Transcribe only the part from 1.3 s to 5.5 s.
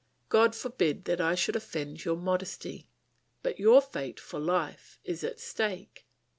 should offend your modesty! But your fate for life is at